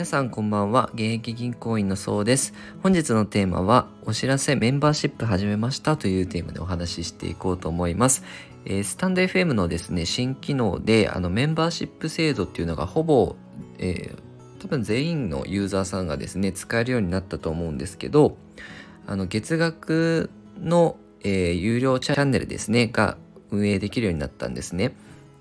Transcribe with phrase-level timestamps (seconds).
[0.00, 0.88] 皆さんこんばんは。
[0.94, 2.54] 現役銀行員のそうです。
[2.82, 8.24] 本日のテーマはお知らせメンバーシップ始めましたというテーマでお話ししていこうと思います。
[8.64, 13.36] えー、スタンド FM のですね新機能であのメンバーシップ制度っていうのがほぼ、
[13.76, 18.38] えー、多分全員のユーザーさんがですね使えるようになったと思うんですけど
[19.06, 23.18] あの月額の、えー、有料チャンネルですねが
[23.50, 24.94] 運営できるようになったんですね。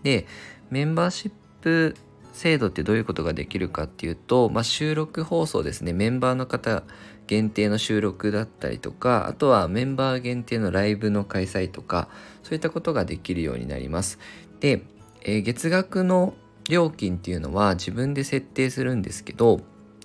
[0.04, 0.28] で
[0.70, 1.96] メンバーシップ
[2.34, 5.94] 制度ってどういうことができるかっていうと、まあ、収録放送ですね。
[5.94, 6.84] メンバーの方
[7.28, 12.08] 限定の収録だったりとかあとはメンバー限定のライブの開催とか
[12.42, 14.18] そういったことができるようになります。
[14.60, 14.82] で、
[15.22, 16.34] えー、月額の
[16.70, 19.62] 料金っていうのは自分で設定するんですけど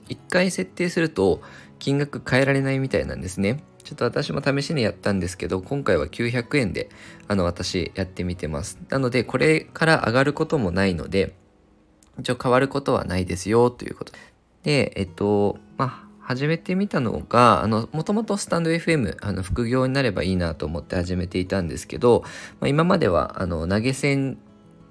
[0.09, 1.41] 1回設定すると
[1.79, 3.63] 金額変えられないみたいなんですね。
[3.85, 6.89] ちょっと私も試しにやったんですけど今回は900円で
[7.29, 8.79] あの私やってみてます。
[8.89, 11.35] なのでこれから上がることもないので
[12.21, 14.13] 一応変わることはないですよということ
[14.63, 22.23] で、えっと、まあ、始めてみたのが、あの、もともとスタンド FM、あの、副業になればいいなと思って始めていたんですけど、
[22.61, 24.39] まあ、今までは、あの、投げ銭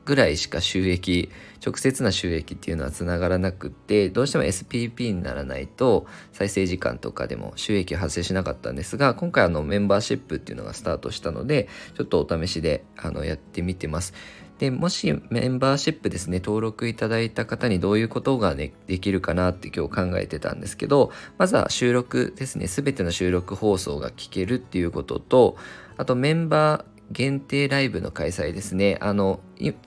[0.06, 1.30] ぐらいしか収益、
[1.66, 14.14] 直接な収益っていうのはつながらなくって、どうしても SPP にならないと、再生時間とかでも収益発生しなかったんですが、今回あの、メンバーシップっていうのがスタートしたので、ちょっとお試しで、あの、やってみてます。
[14.60, 25.58] でもしメンバーシップですね登録いただいた方にどういうことが、ね、できるかなって今日考えてたんですけどまずは収録ですね全ての収録放送が聞けるっていうことと
[25.98, 28.98] あとメンバー限定ライブの開催ですね。
[29.02, 29.40] あの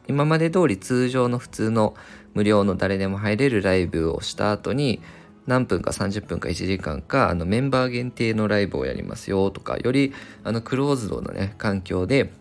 [0.06, 1.94] 今まで通り通常の普通の
[2.34, 5.00] 無料の誰でも入れるライブをした後に
[5.46, 10.12] 何分か30分か1時間かあのメンバー限定のライブをやりますよとかより
[10.44, 12.32] あのクローズドなね環境で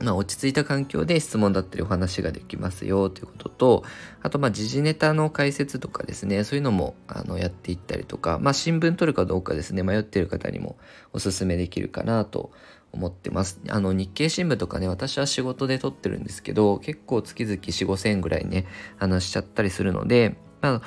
[0.00, 3.84] まあ、落ち着いた環境で質問だったりお話ができますよということと
[4.22, 10.76] あとまあ時事ネタの解説とかですねそういうのもあのやっていったりとか、まあ、新聞取るかどうかですね迷ってる方にも
[11.12, 12.50] おすすめできるかなと
[12.92, 13.60] 思ってます。
[13.68, 18.66] あの日経新聞とかね私は仕事で撮ってるんですけど結構月々4 5千円ぐらいね
[18.98, 20.82] あのしちゃったりするので、まあ、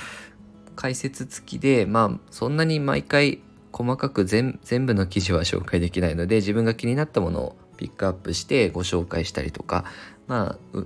[0.75, 3.41] 解説付きでまあそんなに毎回
[3.71, 9.85] 細かく全部の記事は紹介できないので自分が気になったものをピックアップしてご紹介したりとか、
[10.27, 10.83] まあ、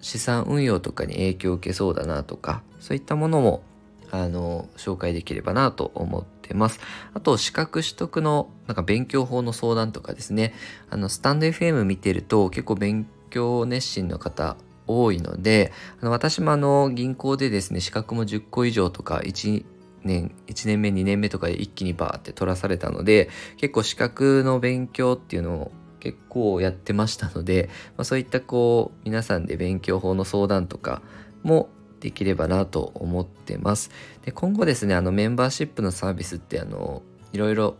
[0.00, 3.62] 資産運用とかに影響を受けそうだなとか、そういったものも、
[4.10, 6.80] あの、紹介できればなと思ってます。
[7.14, 10.52] あと、資格取得の、なんか勉強法の相談とかですね、
[10.90, 14.56] あの、スタンド FM 見てると結構勉強熱心の方
[14.88, 19.64] 多いので、あの私もあの、銀行でですね、資格も10個以上とか、1、
[20.04, 31.00] 年1年目2年目とかで一気にバーって取らされたので結構資格の勉強っていうのを結構やってましたので、まあ、そういったこう皆さんで勉強法の相談とか
[31.44, 31.68] も
[32.00, 33.92] できればなと思ってます。
[34.24, 37.02] で今後ですねあのメンバーシップのサービスってあの
[37.32, 37.76] いろいろ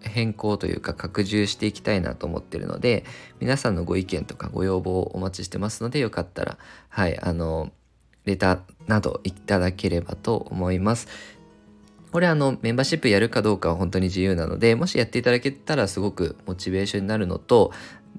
[0.00, 3.04] 変更というか拡充していきたいなと思ってるので
[3.38, 6.58] 皆さんのご意見とかご要望をお待ちしてますのでよかったら
[6.88, 7.70] はいあの
[8.24, 11.06] レターなどいただければと思います。
[12.12, 17.72] これあのメンバーシップやるかどうかは本当に自由なのでもしやっていただけたらすごくモチベーションになるのと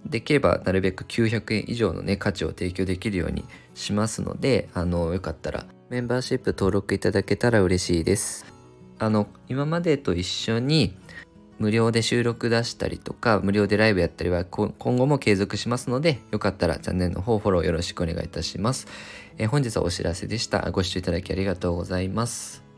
[0.06, 3.44] できればなるべく900円以上のね価値を提供できるように
[3.74, 8.46] しますのであのよかったらメンバーシップ登録いただけたら嬉しいです。
[8.97, 10.96] あの今までと一緒に
[11.57, 18.88] 無料で収録出したりとか無料でライブやったりは今後も継続しますのでよかったらチャンネルの方フォローよろしくお願いいたします、
[19.38, 20.72] え本日はお知らせでした。
[20.72, 22.70] ご視聴いただきありがとうございます。